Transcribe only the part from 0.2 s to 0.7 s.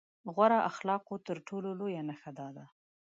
غوره